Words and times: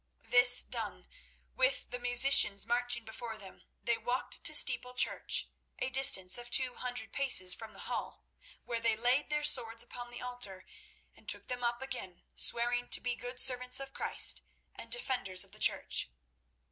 This 0.23 0.63
done, 0.63 1.07
with 1.55 1.91
the 1.91 1.99
musicians 1.99 2.65
marching 2.65 3.05
before 3.05 3.37
them, 3.37 3.61
they 3.83 3.99
walked 3.99 4.43
to 4.45 4.55
Steeple 4.55 4.95
church—a 4.95 5.91
distance 5.91 6.39
of 6.39 6.49
two 6.49 6.73
hundred 6.73 7.13
paces 7.13 7.53
from 7.53 7.73
the 7.73 7.81
Hall, 7.85 8.25
where 8.65 8.79
they 8.79 8.97
laid 8.97 9.29
their 9.29 9.43
swords 9.43 9.83
upon 9.83 10.09
the 10.09 10.19
altar 10.19 10.65
and 11.15 11.29
took 11.29 11.49
them 11.49 11.63
up 11.63 11.83
again, 11.83 12.23
swearing 12.35 12.89
to 12.89 12.99
be 12.99 13.15
good 13.15 13.39
servants 13.39 13.79
of 13.79 13.93
Christ 13.93 14.41
and 14.73 14.89
defenders 14.91 15.43
of 15.43 15.51
the 15.51 15.59
Church. 15.59 16.09